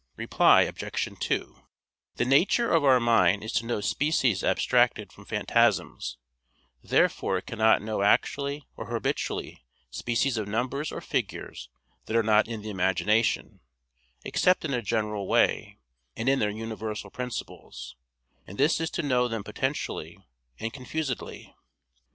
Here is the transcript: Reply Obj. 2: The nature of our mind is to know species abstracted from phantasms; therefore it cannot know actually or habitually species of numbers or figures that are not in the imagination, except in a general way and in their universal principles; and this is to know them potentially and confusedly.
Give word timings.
Reply 0.15 0.63
Obj. 0.63 1.19
2: 1.19 1.55
The 2.15 2.25
nature 2.25 2.71
of 2.71 2.83
our 2.83 2.99
mind 2.99 3.43
is 3.43 3.51
to 3.53 3.67
know 3.67 3.81
species 3.81 4.43
abstracted 4.43 5.13
from 5.13 5.25
phantasms; 5.25 6.17
therefore 6.81 7.37
it 7.37 7.45
cannot 7.45 7.83
know 7.83 8.01
actually 8.01 8.63
or 8.75 8.87
habitually 8.87 9.63
species 9.91 10.37
of 10.37 10.47
numbers 10.47 10.91
or 10.91 11.01
figures 11.01 11.69
that 12.07 12.15
are 12.15 12.23
not 12.23 12.47
in 12.47 12.63
the 12.63 12.71
imagination, 12.71 13.59
except 14.25 14.65
in 14.65 14.73
a 14.73 14.81
general 14.81 15.27
way 15.27 15.77
and 16.17 16.27
in 16.27 16.39
their 16.39 16.49
universal 16.49 17.11
principles; 17.11 17.95
and 18.47 18.57
this 18.57 18.81
is 18.81 18.89
to 18.89 19.03
know 19.03 19.27
them 19.27 19.43
potentially 19.43 20.17
and 20.59 20.73
confusedly. 20.73 21.53